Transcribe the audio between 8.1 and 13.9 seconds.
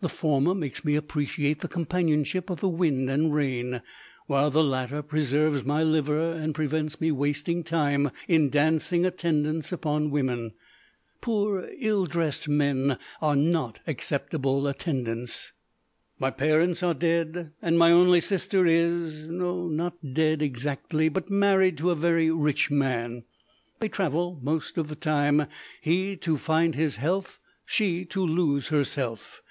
in dancing attendance upon women. Poor, ill dressed men are not